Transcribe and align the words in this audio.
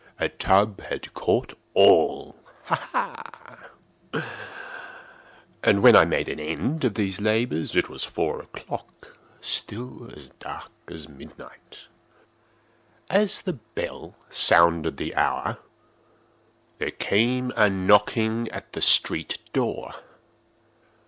A 0.19 0.29
tub 0.29 0.81
had 0.81 1.13
caught 1.13 1.53
all—ha! 1.75 2.75
ha! 2.75 4.27
When 5.63 5.95
I 5.95 5.99
had 5.99 6.09
made 6.09 6.27
an 6.27 6.39
end 6.39 6.83
of 6.83 6.95
these 6.95 7.21
labors, 7.21 7.75
it 7.75 7.87
was 7.87 8.03
four 8.03 8.41
o'clock—still 8.41 10.09
dark 10.39 10.71
as 10.87 11.07
midnight. 11.07 11.81
As 13.11 13.43
the 13.43 13.53
bell 13.53 14.15
sounded 14.31 14.97
the 14.97 15.13
hour, 15.13 15.59
there 16.79 16.89
came 16.89 17.53
a 17.55 17.69
knocking 17.69 18.49
at 18.49 18.73
the 18.73 18.81
street 18.81 19.37
door. 19.53 19.93